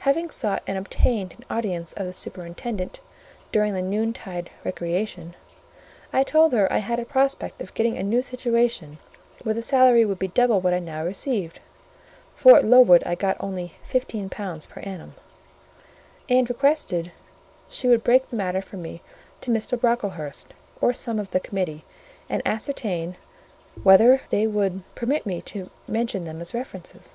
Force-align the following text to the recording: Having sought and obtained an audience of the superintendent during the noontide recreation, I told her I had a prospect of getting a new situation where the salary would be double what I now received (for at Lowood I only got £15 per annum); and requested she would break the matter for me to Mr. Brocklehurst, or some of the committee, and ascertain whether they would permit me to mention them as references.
Having 0.00 0.28
sought 0.32 0.62
and 0.66 0.76
obtained 0.76 1.32
an 1.32 1.46
audience 1.48 1.94
of 1.94 2.04
the 2.04 2.12
superintendent 2.12 3.00
during 3.52 3.72
the 3.72 3.80
noontide 3.80 4.50
recreation, 4.64 5.34
I 6.12 6.24
told 6.24 6.52
her 6.52 6.70
I 6.70 6.76
had 6.76 6.98
a 6.98 7.06
prospect 7.06 7.58
of 7.62 7.72
getting 7.72 7.96
a 7.96 8.02
new 8.02 8.20
situation 8.20 8.98
where 9.44 9.54
the 9.54 9.62
salary 9.62 10.04
would 10.04 10.18
be 10.18 10.28
double 10.28 10.60
what 10.60 10.74
I 10.74 10.78
now 10.78 11.02
received 11.06 11.58
(for 12.34 12.58
at 12.58 12.66
Lowood 12.66 13.02
I 13.06 13.16
only 13.40 13.72
got 13.88 14.06
£15 14.06 14.68
per 14.68 14.80
annum); 14.82 15.14
and 16.28 16.50
requested 16.50 17.10
she 17.66 17.88
would 17.88 18.04
break 18.04 18.28
the 18.28 18.36
matter 18.36 18.60
for 18.60 18.76
me 18.76 19.00
to 19.40 19.50
Mr. 19.50 19.80
Brocklehurst, 19.80 20.52
or 20.82 20.92
some 20.92 21.18
of 21.18 21.30
the 21.30 21.40
committee, 21.40 21.86
and 22.28 22.42
ascertain 22.44 23.16
whether 23.82 24.20
they 24.28 24.46
would 24.46 24.82
permit 24.94 25.24
me 25.24 25.40
to 25.40 25.70
mention 25.88 26.24
them 26.24 26.42
as 26.42 26.52
references. 26.52 27.14